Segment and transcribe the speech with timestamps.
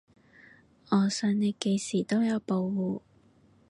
[0.89, 3.03] 我想你幾時都有保護